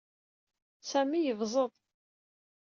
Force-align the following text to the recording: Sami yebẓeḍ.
Sami 0.89 1.19
yebẓeḍ. 1.21 1.71